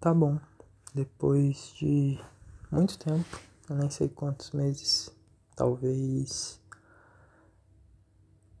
[0.00, 0.38] Tá bom.
[0.94, 2.20] Depois de
[2.70, 5.10] muito tempo, eu nem sei quantos meses,
[5.56, 6.60] talvez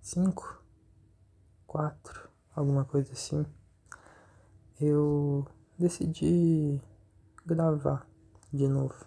[0.00, 0.60] cinco,
[1.64, 3.46] quatro, alguma coisa assim,
[4.80, 5.46] eu
[5.78, 6.82] decidi
[7.46, 8.04] gravar
[8.52, 9.06] de novo.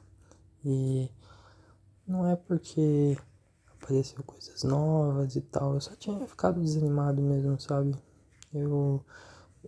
[0.64, 1.12] E
[2.08, 3.18] não é porque
[3.76, 7.94] apareceu coisas novas e tal, eu só tinha ficado desanimado mesmo, sabe?
[8.54, 9.06] Eu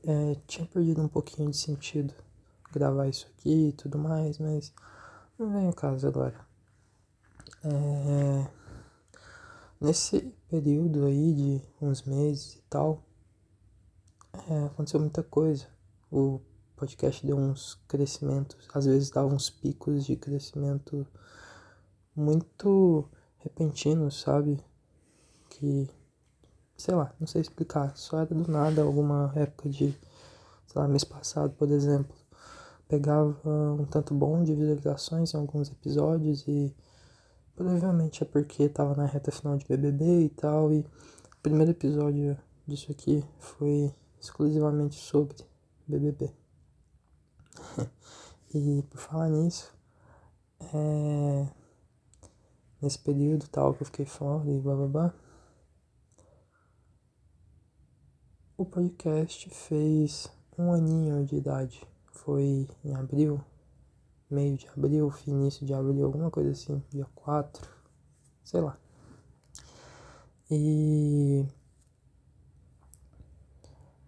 [0.06, 2.14] é, tinha perdido um pouquinho de sentido
[2.74, 4.74] gravar isso aqui e tudo mais, mas
[5.38, 6.36] não vem o caso agora.
[7.64, 8.48] É,
[9.80, 13.04] nesse período aí de uns meses e tal,
[14.50, 15.68] é, aconteceu muita coisa.
[16.12, 16.42] O
[16.76, 21.08] podcast deu uns crescimentos, às vezes dava uns picos de crescimento
[22.16, 24.60] muito repentinos, sabe?
[25.50, 25.90] Que,
[26.76, 29.92] sei lá, não sei explicar, só era do nada alguma época de,
[30.68, 32.23] sei lá, mês passado, por exemplo
[32.94, 36.72] pegava um tanto bom de visualizações em alguns episódios e
[37.56, 40.86] provavelmente é porque tava na reta final de BBB e tal e o
[41.42, 43.92] primeiro episódio disso aqui foi
[44.22, 45.38] exclusivamente sobre
[45.88, 46.32] BBB.
[48.54, 49.74] e por falar nisso,
[50.72, 51.48] é...
[52.80, 55.14] nesse período tal que eu fiquei fora e blá blá blá,
[58.56, 61.92] o podcast fez um aninho de idade
[62.26, 63.42] foi em abril,
[64.30, 67.70] meio de abril, início de abril, alguma coisa assim, dia 4,
[68.44, 68.78] sei lá.
[70.50, 71.46] E.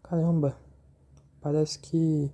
[0.03, 0.55] Caramba,
[1.41, 2.31] parece que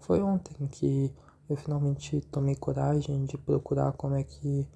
[0.00, 1.14] foi ontem que
[1.48, 4.68] eu finalmente tomei coragem de procurar como é que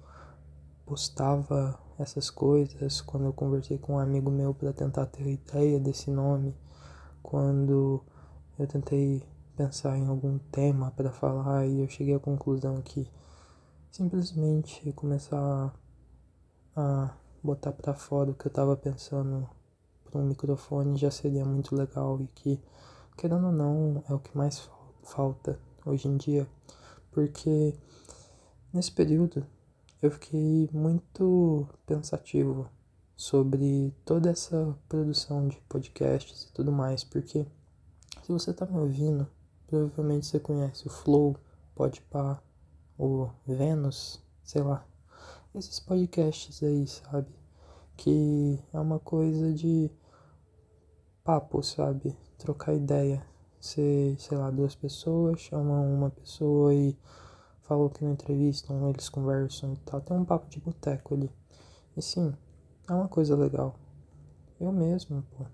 [0.85, 3.01] postava essas coisas.
[3.01, 6.55] Quando eu conversei com um amigo meu para tentar ter ideia desse nome,
[7.21, 8.01] quando
[8.57, 9.21] eu tentei
[9.57, 13.09] pensar em algum tema para falar e eu cheguei à conclusão que
[13.91, 15.73] simplesmente começar
[16.75, 19.49] a botar para fora o que eu estava pensando
[20.03, 22.61] para um microfone já seria muito legal e que
[23.17, 24.69] querendo ou não é o que mais
[25.03, 26.47] falta hoje em dia.
[27.11, 27.73] Porque
[28.71, 29.43] nesse período
[30.03, 32.69] eu fiquei muito pensativo
[33.15, 37.47] sobre toda essa produção de podcasts e tudo mais porque
[38.21, 39.27] se você está me ouvindo
[39.67, 41.35] Provavelmente você conhece o Flow,
[41.75, 42.41] Podpah,
[42.97, 44.85] o Vênus, sei lá.
[45.53, 47.27] Esses podcasts aí, sabe?
[47.97, 49.91] Que é uma coisa de
[51.21, 52.17] papo, sabe?
[52.37, 53.21] Trocar ideia.
[53.59, 56.97] Você, sei lá, duas pessoas chamam uma pessoa e
[57.63, 59.99] falam que não entrevistam, eles conversam e tal.
[59.99, 61.29] Tem um papo de boteco ali.
[61.97, 62.33] E sim,
[62.89, 63.75] é uma coisa legal.
[64.61, 65.45] Eu mesmo, pô.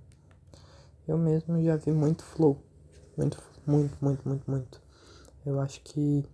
[1.07, 2.61] Eu mesmo já vi muito flow.
[3.17, 4.81] Muito flow muito, muito, muito, muito.
[5.45, 6.25] Eu acho que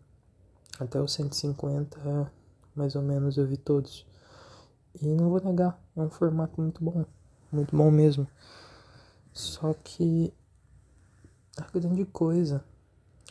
[0.80, 2.32] até os 150,
[2.76, 4.06] mais ou menos, eu vi todos.
[5.02, 7.06] E não vou negar, é um formato muito bom.
[7.52, 8.28] Muito bom mesmo.
[9.34, 10.34] Só que
[11.58, 12.64] a grande coisa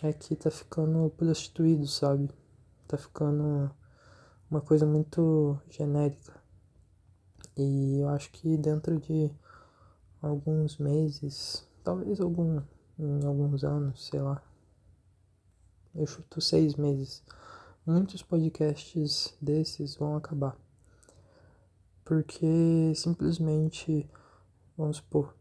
[0.03, 2.31] é que tá ficando prostituído, sabe?
[2.87, 3.71] Tá ficando
[4.51, 6.35] uma coisa muito genérica.
[7.57, 9.31] E eu acho que dentro de
[10.23, 12.61] alguns meses, talvez algum
[12.99, 14.43] em alguns anos, sei lá.
[15.95, 17.23] Eu chuto seis meses.
[17.87, 20.57] Muitos podcasts desses vão acabar.
[22.05, 24.09] Porque simplesmente,
[24.77, 25.35] vamos supor,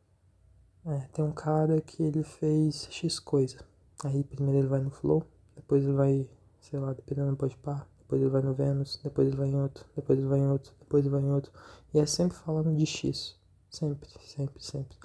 [0.85, 3.57] é, tem um cara que ele fez X coisa.
[4.03, 5.25] Aí primeiro ele vai no Flow,
[5.55, 6.29] depois ele vai,
[6.61, 9.85] sei lá, dependendo do podpar, depois ele vai no Vênus, depois ele vai em outro,
[9.95, 11.51] depois ele vai em outro, depois ele vai em outro.
[11.93, 13.35] E é sempre falando de X.
[13.69, 14.97] Sempre, sempre, sempre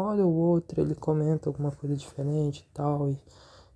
[0.00, 3.18] hora ou outra ele comenta alguma coisa diferente e tal, e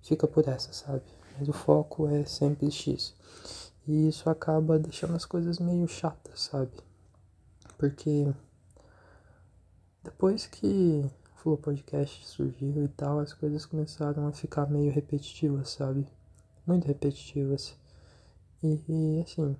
[0.01, 1.03] fica por essa, sabe?
[1.37, 3.15] Mas o foco é sempre X.
[3.87, 6.71] E isso acaba deixando as coisas meio chatas, sabe?
[7.77, 8.31] Porque
[10.03, 11.03] depois que
[11.35, 16.07] o Flow Podcast surgiu e tal, as coisas começaram a ficar meio repetitivas, sabe?
[16.65, 17.75] Muito repetitivas.
[18.61, 19.57] E, e assim,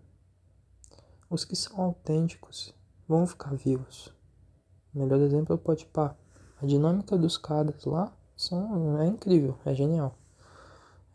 [1.30, 2.74] os que são autênticos
[3.08, 4.14] vão ficar vivos.
[4.94, 6.21] O melhor exemplo é o Podpah.
[6.62, 10.16] A dinâmica dos caras lá são, é incrível, é genial.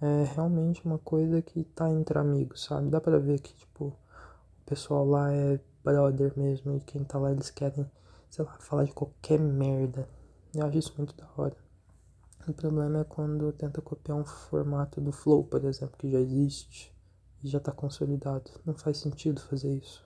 [0.01, 2.91] É realmente uma coisa que tá entre amigos, sabe?
[2.91, 7.31] Dá pra ver que, tipo, o pessoal lá é brother mesmo e quem tá lá
[7.31, 7.89] eles querem,
[8.29, 10.09] sei lá, falar de qualquer merda.
[10.53, 11.57] Eu acho isso muito da hora.
[12.49, 16.93] O problema é quando tenta copiar um formato do Flow, por exemplo, que já existe
[17.45, 18.51] e já tá consolidado.
[18.65, 20.05] Não faz sentido fazer isso.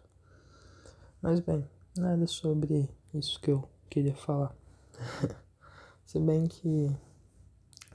[1.23, 1.67] Mas bem,
[1.97, 4.60] nada sobre isso que eu queria falar.
[6.05, 6.95] Se bem que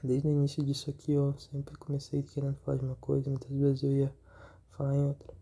[0.02, 3.82] desde o início disso aqui eu sempre comecei querendo falar de uma coisa, muitas vezes
[3.82, 4.14] eu ia
[4.70, 5.34] falar em outra.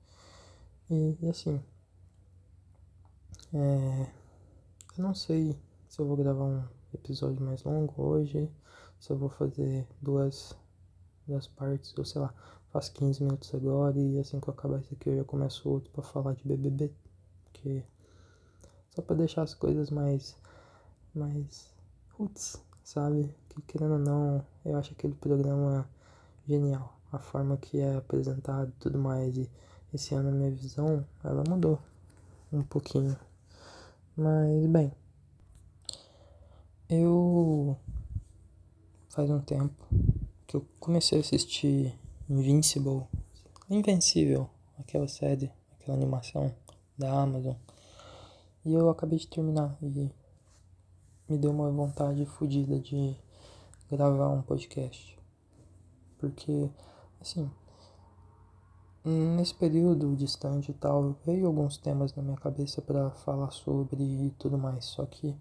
[0.91, 1.63] E, e assim,
[3.53, 4.11] é,
[4.99, 5.59] eu não sei
[5.89, 8.51] se eu vou gravar um episódio mais longo hoje,
[9.01, 10.57] se eu vou fazer duas,
[11.27, 12.35] duas partes, ou sei lá,
[12.71, 15.91] faço 15 minutos agora e assim que eu acabar isso aqui eu já começo outro
[15.91, 16.93] para falar de BBB,
[17.53, 17.85] que
[18.91, 20.37] só para deixar as coisas mais
[21.15, 21.73] mais
[22.19, 23.35] roots, sabe?
[23.49, 25.89] Que querendo ou não, eu acho aquele programa
[26.47, 29.51] genial, a forma que é apresentado e tudo mais e
[29.93, 31.79] esse ano a minha visão, ela mudou
[32.53, 33.17] um pouquinho.
[34.17, 34.93] Mas bem,
[36.89, 37.77] eu
[39.09, 39.87] faz um tempo
[40.47, 43.05] que eu comecei a assistir Invincible,
[43.71, 46.55] Invencível, aquela série, aquela animação
[46.99, 47.55] da Amazon.
[48.65, 50.11] E eu acabei de terminar e
[51.29, 53.17] me deu uma vontade fodida de
[53.91, 55.19] gravar um podcast.
[56.19, 56.71] Porque,
[57.21, 57.51] assim,
[59.05, 64.31] nesse período distante e tal, veio alguns temas na minha cabeça para falar sobre e
[64.39, 65.37] tudo mais, só que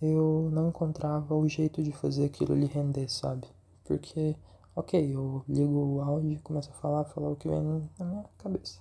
[0.00, 3.46] eu não encontrava o jeito de fazer aquilo lhe render, sabe?
[3.84, 4.34] Porque,
[4.74, 8.24] ok, eu ligo o áudio e começo a falar, falar o que vem na minha
[8.38, 8.80] cabeça.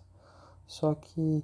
[0.65, 1.43] Só que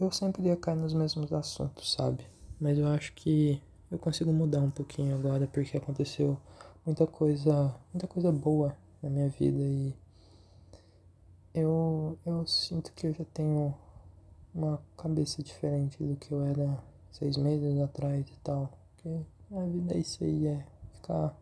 [0.00, 2.26] eu sempre ia cair nos mesmos assuntos, sabe?
[2.58, 3.62] Mas eu acho que
[3.92, 6.38] eu consigo mudar um pouquinho agora porque aconteceu
[6.84, 9.94] muita coisa, muita coisa boa na minha vida e
[11.54, 13.74] eu, eu sinto que eu já tenho
[14.54, 18.70] uma cabeça diferente do que eu era seis meses atrás e tal.
[18.94, 19.20] Porque
[19.54, 21.36] a vida é isso aí, é ficar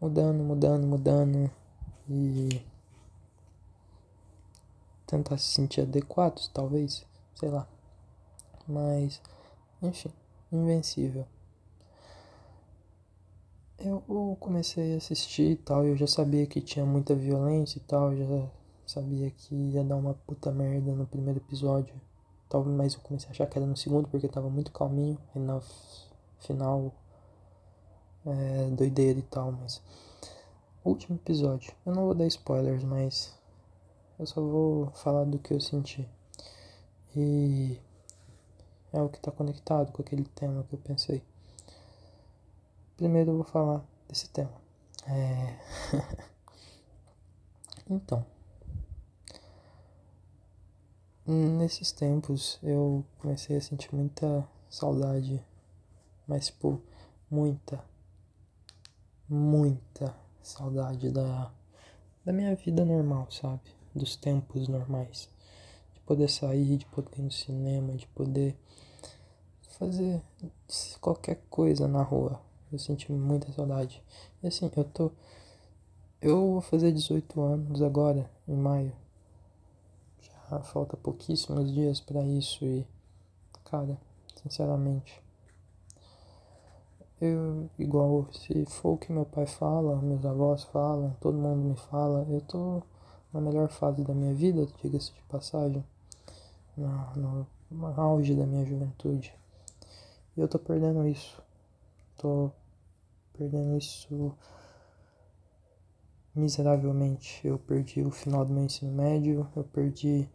[0.00, 1.50] mudando, mudando, mudando
[2.08, 2.64] e
[5.08, 7.04] tentar se sentir adequados, talvez,
[7.34, 7.66] sei lá.
[8.68, 9.20] Mas,
[9.82, 10.12] enfim,
[10.52, 11.26] invencível.
[13.82, 18.14] Eu comecei a assistir e tal, eu já sabia que tinha muita violência e tal,
[18.14, 18.46] já
[18.86, 21.94] sabia que ia dar uma puta merda no primeiro episódio.
[22.46, 25.18] Talvez, mas eu comecei a achar que era no segundo porque tava muito calminho.
[25.34, 25.62] E no
[26.40, 26.92] final,
[28.26, 29.80] é, doideira e tal, mas.
[30.84, 31.72] Último episódio.
[31.86, 33.34] Eu não vou dar spoilers, mas.
[34.18, 36.06] Eu só vou falar do que eu senti.
[37.16, 37.78] E.
[38.92, 41.22] É o que tá conectado com aquele tema que eu pensei.
[43.00, 44.52] Primeiro eu vou falar desse tema.
[45.08, 45.56] É.
[47.88, 48.26] então.
[51.26, 55.42] Nesses tempos eu comecei a sentir muita saudade,
[56.28, 56.82] mas tipo,
[57.30, 57.82] muita,
[59.26, 61.50] muita saudade da,
[62.22, 63.62] da minha vida normal, sabe?
[63.94, 65.30] Dos tempos normais.
[65.94, 68.54] De poder sair, de poder ir no cinema, de poder
[69.78, 70.22] fazer
[71.00, 72.49] qualquer coisa na rua.
[72.72, 74.02] Eu senti muita saudade.
[74.42, 75.10] E assim, eu tô.
[76.20, 78.92] Eu vou fazer 18 anos agora, em maio.
[80.50, 82.84] Ah, falta pouquíssimos dias para isso e,
[83.64, 83.96] cara,
[84.42, 85.22] sinceramente,
[87.20, 91.76] eu, igual se for o que meu pai fala, meus avós falam, todo mundo me
[91.76, 92.82] fala, eu tô
[93.32, 95.84] na melhor fase da minha vida, diga-se de passagem,
[96.76, 99.34] no, no auge da minha juventude.
[100.36, 101.40] E eu tô perdendo isso.
[102.16, 102.50] Tô
[103.40, 104.36] perdendo isso
[106.34, 107.40] miseravelmente.
[107.42, 110.28] Eu perdi o final do meu ensino médio, eu perdi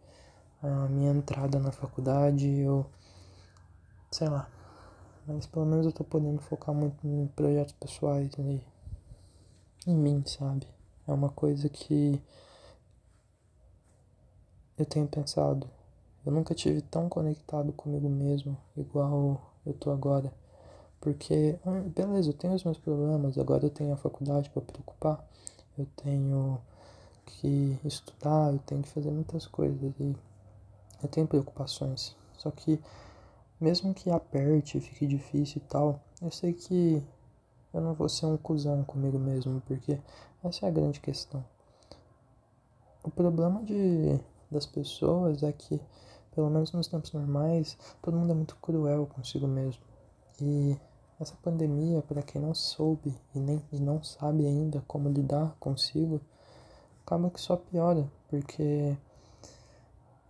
[0.60, 2.84] a minha entrada na faculdade, eu.
[4.10, 4.50] sei lá.
[5.24, 8.60] Mas pelo menos eu tô podendo focar muito em projetos pessoais e
[9.86, 10.66] em mim, sabe?
[11.06, 12.20] É uma coisa que
[14.76, 15.70] eu tenho pensado.
[16.24, 20.32] Eu nunca tive tão conectado comigo mesmo igual eu tô agora.
[21.06, 25.24] Porque, ah, beleza, eu tenho os meus problemas, agora eu tenho a faculdade para preocupar,
[25.78, 26.60] eu tenho
[27.24, 30.16] que estudar, eu tenho que fazer muitas coisas e
[31.00, 32.16] eu tenho preocupações.
[32.36, 32.80] Só que,
[33.60, 37.00] mesmo que aperte, fique difícil e tal, eu sei que
[37.72, 40.00] eu não vou ser um cuzão comigo mesmo, porque
[40.42, 41.44] essa é a grande questão.
[43.04, 44.18] O problema de,
[44.50, 45.80] das pessoas é que,
[46.34, 49.84] pelo menos nos tempos normais, todo mundo é muito cruel consigo mesmo.
[50.40, 50.76] E
[51.20, 56.20] essa pandemia, para quem não soube e, nem, e não sabe ainda como lidar consigo,
[57.04, 58.96] acaba que só piora, porque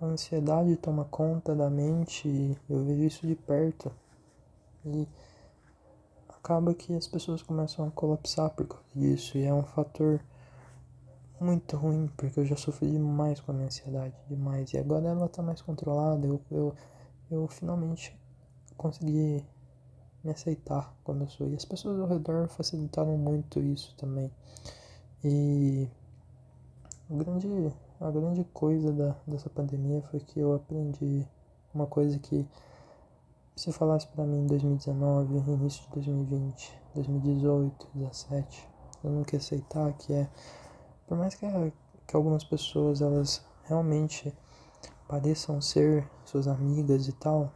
[0.01, 3.91] a ansiedade toma conta da mente e eu vejo isso de perto.
[4.85, 5.09] E
[6.29, 9.39] acaba que as pessoas começam a colapsar por causa disso.
[9.39, 10.21] E é um fator
[11.41, 14.73] muito ruim, porque eu já sofri demais com a minha ansiedade, demais.
[14.73, 16.27] E agora ela tá mais controlada.
[16.27, 16.75] Eu, eu,
[17.31, 18.15] eu finalmente
[18.77, 19.43] consegui
[20.27, 21.49] me aceitar como eu sou.
[21.49, 24.31] E as pessoas ao redor facilitaram muito isso também.
[25.25, 25.89] E
[27.09, 31.25] a grande, a grande coisa da, dessa pandemia foi que eu aprendi
[31.73, 32.47] uma coisa que
[33.55, 38.69] se falasse para mim em 2019, início de 2020, 2018, 2017,
[39.05, 40.29] eu nunca ia aceitar que é,
[41.07, 41.47] por mais que,
[42.07, 44.35] que algumas pessoas elas realmente
[45.09, 47.51] pareçam ser suas amigas e tal,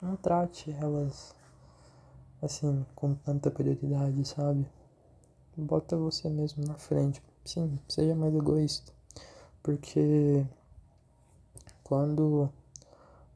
[0.00, 1.34] não trate elas
[2.42, 4.66] assim com tanta prioridade, sabe?
[5.56, 7.22] Bota você mesmo na frente.
[7.44, 8.92] Sim, seja mais egoísta.
[9.62, 10.46] Porque
[11.84, 12.50] quando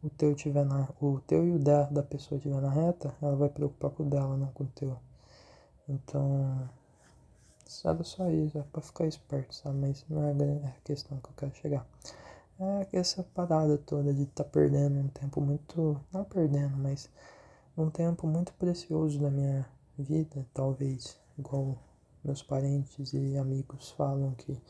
[0.03, 3.37] o teu tiver na o teu e o da da pessoa tiver na reta, ela
[3.37, 4.97] vai preocupar com o dela, não com o teu.
[5.89, 6.69] Então,
[7.67, 9.79] sabe só isso, é pra ficar esperto, sabe?
[9.79, 10.33] Mas não é
[10.69, 11.87] a questão que eu quero chegar.
[12.61, 16.01] É essa parada toda de estar tá perdendo um tempo muito.
[16.13, 17.11] Não perdendo, mas
[17.77, 19.67] um tempo muito precioso da minha
[19.99, 21.19] vida, talvez.
[21.39, 21.79] Igual
[22.25, 24.61] meus parentes e amigos falam que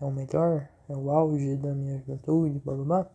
[0.00, 3.10] é o melhor, é o auge da minha juventude, blá blá blá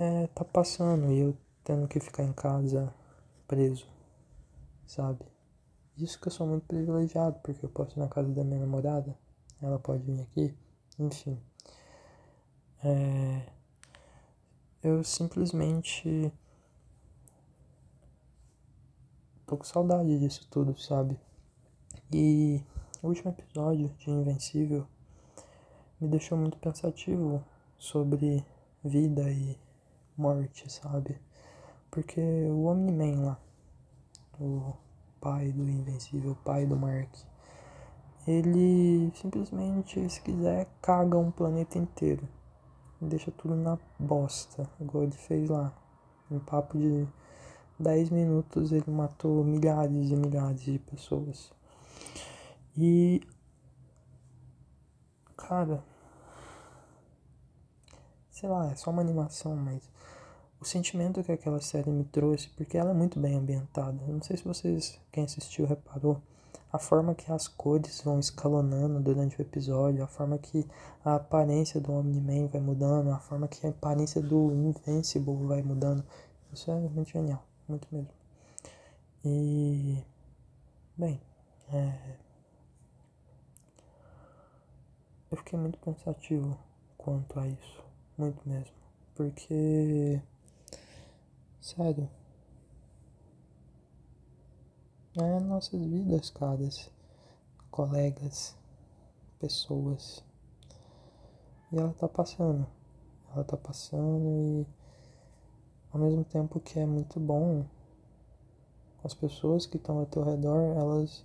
[0.00, 2.92] é, tá passando e eu tendo que ficar em casa
[3.46, 3.86] preso,
[4.86, 5.26] sabe?
[5.98, 9.14] Isso que eu sou muito privilegiado, porque eu posso ir na casa da minha namorada,
[9.60, 10.54] ela pode vir aqui,
[10.98, 11.38] enfim.
[12.82, 13.46] É,
[14.82, 16.32] eu simplesmente
[19.56, 21.18] com saudade disso tudo, sabe?
[22.12, 22.62] E
[23.02, 24.86] o último episódio de Invencível
[26.00, 27.44] me deixou muito pensativo
[27.78, 28.44] sobre
[28.84, 29.58] vida e
[30.16, 31.18] morte, sabe?
[31.90, 33.40] Porque o Omni-Man lá,
[34.38, 34.72] o
[35.20, 37.10] pai do Invencível, pai do Mark,
[38.26, 42.28] ele simplesmente, se quiser, caga um planeta inteiro.
[43.00, 45.72] Deixa tudo na bosta, igual ele fez lá.
[46.30, 47.08] Em papo de
[47.80, 51.50] 10 minutos ele matou milhares e milhares de pessoas.
[52.76, 53.20] E.
[55.36, 55.82] Cara.
[58.30, 59.82] Sei lá, é só uma animação, mas
[60.60, 63.98] o sentimento que aquela série me trouxe, porque ela é muito bem ambientada.
[64.06, 66.20] Não sei se vocês, quem assistiu, reparou
[66.72, 70.66] a forma que as cores vão escalonando durante o episódio, a forma que
[71.04, 76.04] a aparência do Omni-Man vai mudando, a forma que a aparência do Invincible vai mudando.
[76.52, 78.10] Isso é muito genial, muito mesmo.
[79.24, 80.04] E.
[80.96, 81.20] Bem,
[81.72, 82.16] é...
[85.30, 86.58] eu fiquei muito pensativo
[86.98, 87.82] quanto a isso,
[88.18, 88.74] muito mesmo,
[89.14, 90.20] porque
[91.60, 92.10] Sério.
[95.14, 96.90] É nossas vidas, caras.
[97.70, 98.56] Colegas,
[99.38, 100.24] pessoas.
[101.70, 102.66] E ela tá passando.
[103.32, 104.66] Ela tá passando e
[105.92, 107.64] ao mesmo tempo que é muito bom,
[109.02, 111.24] as pessoas que estão ao teu redor, elas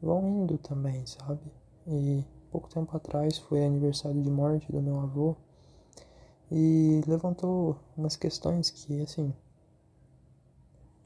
[0.00, 1.40] vão indo também, sabe?
[1.86, 5.36] E pouco tempo atrás foi aniversário de morte do meu avô
[6.50, 9.32] e levantou umas questões que, assim,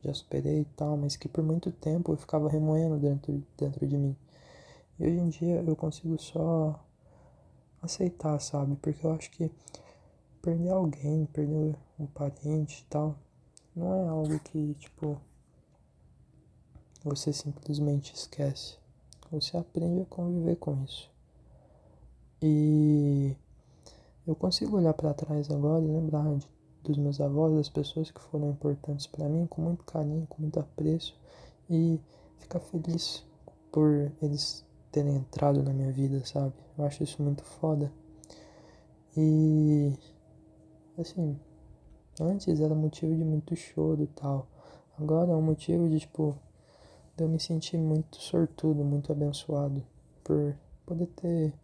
[0.03, 3.97] já superei e tal, mas que por muito tempo eu ficava remoendo dentro, dentro de
[3.97, 4.17] mim.
[4.99, 6.79] E hoje em dia eu consigo só
[7.83, 8.77] aceitar, sabe?
[8.77, 9.51] Porque eu acho que
[10.43, 13.17] perder alguém, perder um parente e tal,
[13.75, 15.21] não é algo que, tipo,
[17.05, 18.79] você simplesmente esquece.
[19.31, 21.11] Você aprende a conviver com isso.
[22.43, 23.37] E
[24.27, 26.49] eu consigo olhar para trás agora e lembrar de
[26.83, 30.59] dos meus avós, das pessoas que foram importantes para mim, com muito carinho, com muito
[30.59, 31.19] apreço
[31.69, 32.01] e
[32.39, 33.25] ficar feliz
[33.71, 36.53] por eles terem entrado na minha vida, sabe?
[36.77, 37.93] Eu acho isso muito foda.
[39.17, 39.93] E
[40.99, 41.39] assim,
[42.21, 44.47] antes era motivo de muito choro e tal.
[44.99, 46.37] Agora é um motivo de tipo
[47.17, 49.85] de eu me sentir muito sortudo, muito abençoado
[50.25, 51.55] por poder ter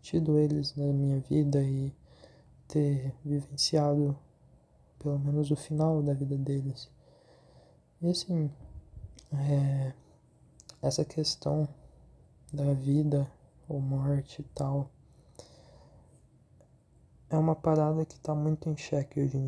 [0.00, 1.92] tido eles na minha vida e
[2.68, 4.16] ter vivenciado
[4.98, 6.90] pelo menos o final da vida deles.
[8.00, 8.50] E assim,
[9.32, 9.92] é,
[10.82, 11.68] essa questão
[12.52, 13.30] da vida
[13.68, 14.90] ou morte e tal
[17.30, 19.46] é uma parada que está muito em xeque hoje em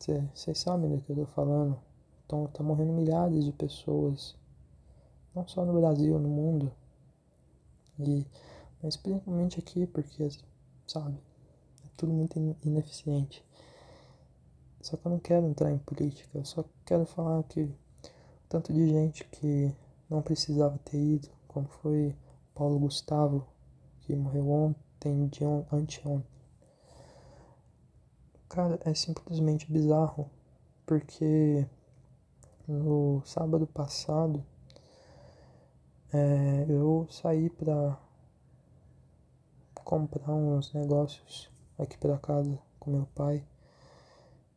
[0.00, 0.30] dia.
[0.34, 1.78] Vocês sabem do que eu tô falando?
[2.24, 4.34] Então, tá morrendo milhares de pessoas,
[5.34, 6.72] não só no Brasil, no mundo.
[7.98, 8.26] E,
[8.82, 10.30] mas principalmente aqui, porque,
[10.86, 11.18] sabe,
[11.84, 13.44] é tudo muito ineficiente.
[14.80, 17.70] Só que eu não quero entrar em política, eu só quero falar que
[18.48, 19.74] tanto de gente que
[20.08, 22.16] não precisava ter ido, como foi
[22.54, 23.46] Paulo Gustavo,
[24.00, 26.37] que morreu ontem, de on anteontem.
[28.48, 30.30] Cara, é simplesmente bizarro,
[30.86, 31.66] porque
[32.66, 34.42] no sábado passado
[36.10, 37.98] é, eu saí pra
[39.84, 43.44] comprar uns negócios aqui pra casa com meu pai.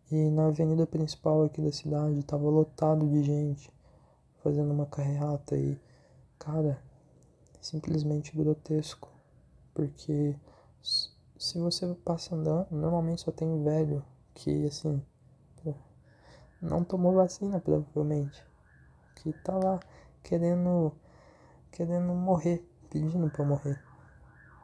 [0.10, 3.70] E na avenida principal aqui da cidade tava lotado de gente
[4.42, 5.78] fazendo uma carreata e,
[6.40, 6.82] cara,
[7.60, 9.10] simplesmente grotesco.
[9.74, 10.36] Porque
[11.42, 14.06] se você passa andando, normalmente só tem velho
[14.36, 15.04] que, assim,
[16.62, 18.46] não tomou vacina, provavelmente.
[19.16, 19.80] Que tá lá
[20.22, 20.94] querendo,
[21.72, 23.82] querendo morrer, pedindo pra morrer.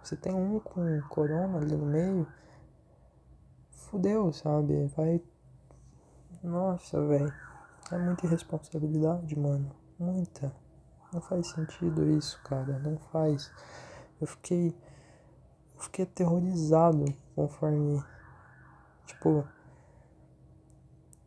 [0.03, 2.27] Você tem um com corona ali no meio,
[3.71, 4.85] fudeu, sabe?
[4.95, 5.19] Vai.
[6.43, 7.33] Nossa, velho.
[7.91, 9.75] É muita irresponsabilidade, mano.
[9.97, 10.53] Muita.
[11.11, 12.77] Não faz sentido isso, cara.
[12.77, 13.51] Não faz.
[14.21, 14.75] Eu fiquei.
[15.77, 18.03] Eu fiquei aterrorizado conforme.
[19.05, 19.47] Tipo.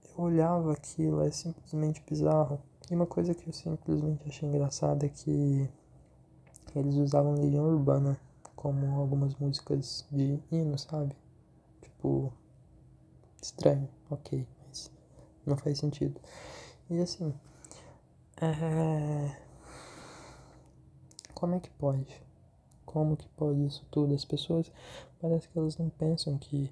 [0.05, 2.61] Eu olhava aquilo, é simplesmente bizarro.
[2.91, 5.71] E uma coisa que eu simplesmente achei engraçada é que
[6.75, 8.19] eles usavam Legião Urbana
[8.57, 11.17] como algumas músicas de hino, sabe?
[11.81, 12.33] Tipo,
[13.41, 14.91] estranho, ok, mas
[15.47, 16.21] não faz sentido.
[16.91, 17.33] E assim,
[18.41, 19.37] é...
[21.35, 22.23] como é que pode?
[22.91, 24.13] Como que pode isso tudo?
[24.13, 24.69] As pessoas
[25.21, 26.69] parece que elas não pensam que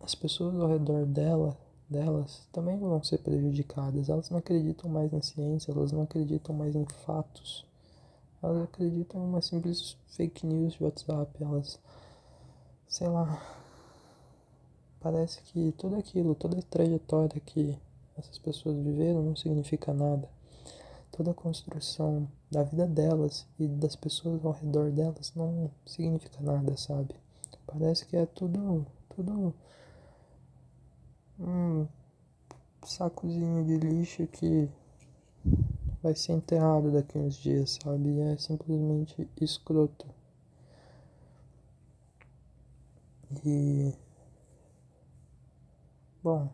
[0.00, 1.54] as pessoas ao redor dela,
[1.86, 4.08] delas também vão ser prejudicadas.
[4.08, 7.66] Elas não acreditam mais na ciência, elas não acreditam mais em fatos.
[8.42, 11.30] Elas acreditam em uma simples fake news de WhatsApp.
[11.38, 11.78] Elas,
[12.88, 13.42] sei lá,
[15.00, 17.76] parece que tudo aquilo, toda a trajetória que
[18.16, 20.34] essas pessoas viveram não significa nada.
[21.16, 26.76] Toda a construção da vida delas e das pessoas ao redor delas não significa nada,
[26.76, 27.14] sabe?
[27.66, 29.54] Parece que é tudo, tudo
[31.40, 31.86] um
[32.84, 34.68] sacozinho de lixo que
[36.02, 38.10] vai ser enterrado daqui uns dias, sabe?
[38.10, 40.06] E é simplesmente escroto.
[43.44, 43.94] E
[46.26, 46.52] Bom,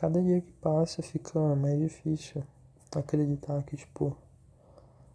[0.00, 2.42] cada dia que passa fica mais difícil
[2.96, 4.16] acreditar que, tipo,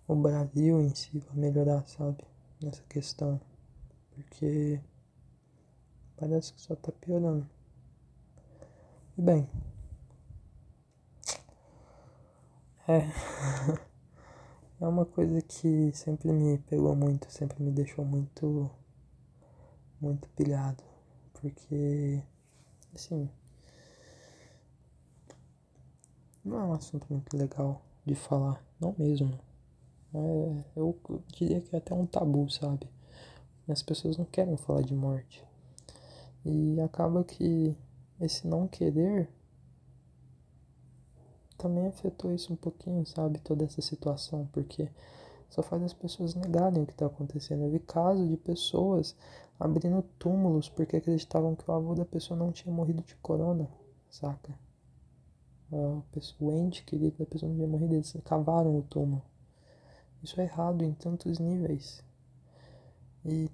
[0.08, 2.24] o Brasil em si vai melhorar, sabe?
[2.62, 3.42] Nessa questão.
[4.12, 4.80] Porque
[6.16, 7.50] parece que só tá piorando.
[9.18, 9.50] E bem.
[12.88, 13.00] É.
[14.80, 18.70] é uma coisa que sempre me pegou muito, sempre me deixou muito.
[20.00, 20.84] muito pilhado
[21.46, 22.24] porque,
[22.96, 23.30] assim,
[26.46, 29.34] não é um assunto muito legal de falar, não mesmo.
[30.14, 30.96] É, eu
[31.34, 32.88] diria que é até um tabu, sabe?
[33.68, 35.44] As pessoas não querem falar de morte.
[36.46, 37.76] E acaba que
[38.22, 39.28] esse não querer
[41.58, 43.40] também afetou isso um pouquinho, sabe?
[43.40, 44.88] Toda essa situação, porque
[45.50, 47.64] só faz as pessoas negarem o que está acontecendo.
[47.64, 49.16] Eu vi casos de pessoas
[49.60, 53.68] abrindo túmulos porque acreditavam que o avô da pessoa não tinha morrido de corona,
[54.10, 54.54] saca?
[56.12, 59.22] Pessoa, o ente querido da pessoa não tinha morrido, eles cavaram o túmulo.
[60.24, 62.04] Isso é errado em tantos níveis.
[63.26, 63.50] E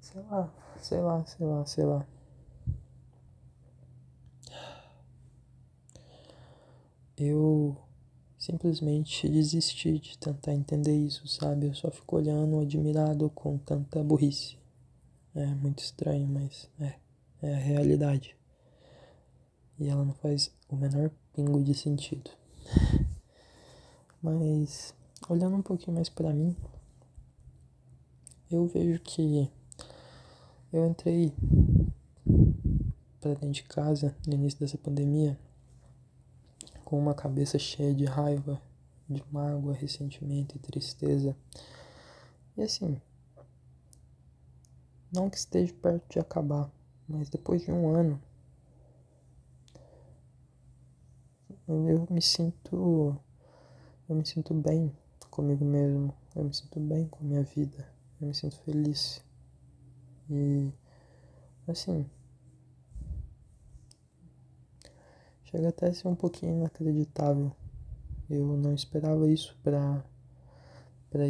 [0.00, 2.06] sei lá, sei lá, sei lá, sei lá.
[7.16, 7.76] Eu
[8.36, 11.68] simplesmente desisti de tentar entender isso, sabe?
[11.68, 14.56] Eu só fico olhando admirado com tanta burrice.
[15.34, 16.94] É muito estranho, mas é,
[17.40, 18.36] é a realidade.
[19.78, 22.30] E ela não faz o menor pingo de sentido.
[24.22, 24.94] Mas
[25.28, 26.56] olhando um pouquinho mais para mim,
[28.50, 29.50] eu vejo que
[30.72, 31.34] eu entrei
[33.20, 35.38] para dentro de casa no início dessa pandemia
[36.84, 38.60] com uma cabeça cheia de raiva,
[39.08, 41.36] de mágoa, ressentimento e tristeza.
[42.56, 42.98] E assim,
[45.12, 46.70] não que esteja perto de acabar,
[47.06, 48.20] mas depois de um ano
[51.88, 53.16] eu me sinto
[54.08, 54.94] eu me sinto bem
[55.30, 57.88] comigo mesmo, eu me sinto bem com a minha vida,
[58.20, 59.24] eu me sinto feliz.
[60.30, 60.70] E
[61.66, 62.06] assim,
[65.44, 67.52] chega até a ser um pouquinho inacreditável.
[68.28, 70.04] Eu não esperava isso pra,
[71.10, 71.24] pra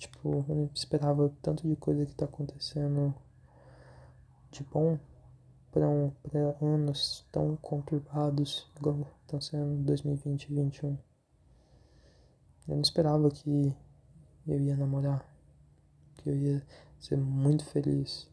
[0.00, 3.14] Tipo, eu não esperava tanto de coisa que tá acontecendo
[4.50, 4.98] de bom
[5.70, 6.12] para um,
[6.60, 10.98] anos tão conturbados igual estão sendo 2020 e 2021.
[12.68, 13.74] Eu não esperava que
[14.46, 15.24] eu ia namorar,
[16.18, 16.66] que eu ia
[16.98, 18.28] ser muito feliz,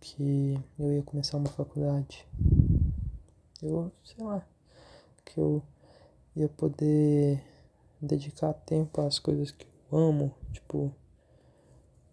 [0.00, 2.26] que eu ia começar uma faculdade.
[3.62, 4.46] eu, sei lá,
[5.24, 5.62] que eu
[6.34, 7.42] ia poder
[8.00, 10.92] dedicar tempo às coisas que eu amo, tipo,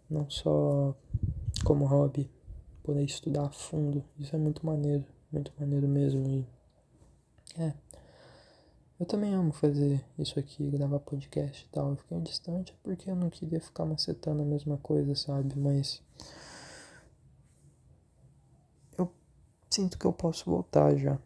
[0.09, 0.95] não só
[1.63, 2.29] como hobby,
[2.89, 4.04] poder estudar a fundo.
[4.17, 6.28] Isso é muito maneiro, muito maneiro mesmo.
[6.28, 6.45] E,
[7.62, 7.73] é.
[8.99, 11.91] Eu também amo fazer isso aqui, gravar podcast e tal.
[11.91, 15.54] Eu fiquei distante porque eu não queria ficar macetando a mesma coisa, sabe?
[15.56, 16.02] Mas.
[18.97, 19.13] Eu
[19.69, 21.17] sinto que eu posso voltar já.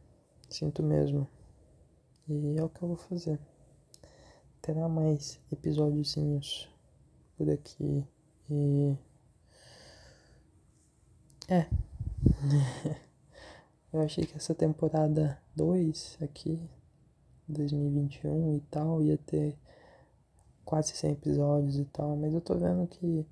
[0.50, 1.28] Sinto mesmo.
[2.28, 3.40] E é o que eu vou fazer.
[4.62, 6.70] Terá mais episódiozinhos
[7.38, 8.06] por aqui.
[8.50, 8.98] E.
[11.50, 11.66] É.
[13.92, 16.60] eu achei que essa temporada 2 aqui
[17.48, 19.58] 2021 e tal, ia ter
[20.64, 23.26] quase 100 episódios e tal, mas eu tô vendo que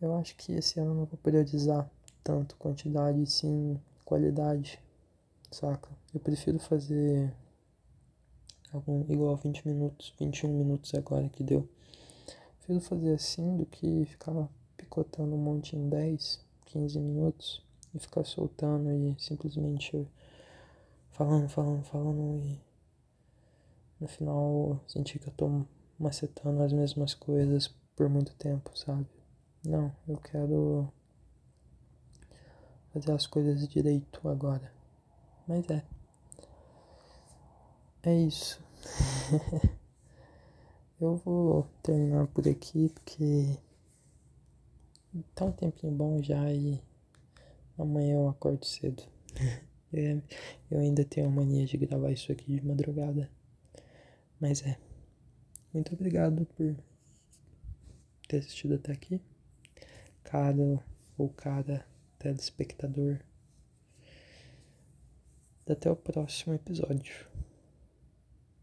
[0.00, 1.88] eu acho que esse ano eu não vou priorizar
[2.22, 4.80] tanto quantidade sim qualidade,
[5.50, 5.88] saca?
[6.12, 7.32] Eu prefiro fazer
[8.72, 11.68] algum igual 20 minutos, 21 minutos agora que deu.
[12.58, 18.24] Prefiro fazer assim do que ficar picotando um monte em 10, 15 minutos e ficar
[18.24, 20.06] soltando e simplesmente
[21.10, 22.60] falando, falando, falando e
[23.98, 25.64] no final sentir que eu tô
[25.98, 29.06] macetando as mesmas coisas por muito tempo, sabe?
[29.64, 30.92] Não, eu quero
[32.92, 34.70] fazer as coisas direito agora.
[35.48, 35.82] Mas é.
[38.02, 38.62] É isso.
[41.00, 43.58] eu vou terminar por aqui porque
[45.34, 46.80] tá um tempinho bom já e
[47.78, 49.02] amanhã eu acordo cedo.
[49.92, 50.20] É,
[50.68, 53.30] eu ainda tenho a mania de gravar isso aqui de madrugada.
[54.38, 54.76] Mas é.
[55.72, 56.76] Muito obrigado por
[58.28, 59.20] ter assistido até aqui.
[60.24, 60.82] Cada
[61.16, 61.86] ou cada
[62.18, 63.20] telespectador.
[65.66, 67.26] Até o próximo episódio.